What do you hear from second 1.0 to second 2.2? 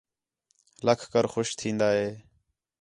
کر خوش تِھین٘دا ہِے